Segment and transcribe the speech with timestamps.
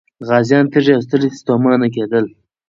[0.27, 2.25] غازيان تږي او ستړي ستومانه کېدل.